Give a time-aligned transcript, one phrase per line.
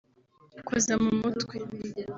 [0.67, 1.55] koza mu mutwe